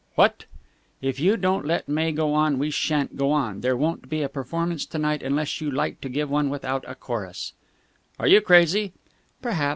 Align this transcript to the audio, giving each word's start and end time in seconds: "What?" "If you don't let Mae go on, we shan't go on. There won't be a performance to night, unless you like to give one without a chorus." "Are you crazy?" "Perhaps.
"What?" 0.15 0.45
"If 0.99 1.19
you 1.19 1.37
don't 1.37 1.63
let 1.63 1.87
Mae 1.87 2.11
go 2.11 2.33
on, 2.33 2.57
we 2.57 2.71
shan't 2.71 3.15
go 3.17 3.31
on. 3.31 3.61
There 3.61 3.77
won't 3.77 4.09
be 4.09 4.23
a 4.23 4.29
performance 4.29 4.83
to 4.87 4.97
night, 4.97 5.21
unless 5.21 5.61
you 5.61 5.69
like 5.69 6.01
to 6.01 6.09
give 6.09 6.27
one 6.31 6.49
without 6.49 6.83
a 6.87 6.95
chorus." 6.95 7.53
"Are 8.19 8.25
you 8.25 8.41
crazy?" 8.41 8.93
"Perhaps. 9.43 9.69